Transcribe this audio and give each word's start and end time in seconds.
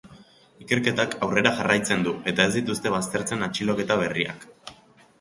Ikerketak 0.63 1.13
aurrera 1.27 1.51
jarraitzen 1.59 2.03
du 2.09 2.15
eta 2.33 2.49
ez 2.51 2.57
dituzte 2.57 2.97
baztertzen 2.97 3.49
atxiloketa 3.51 4.03
berriak. 4.05 4.53